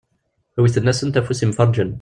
[0.61, 1.89] Wwten-asent afus yemferrǧen.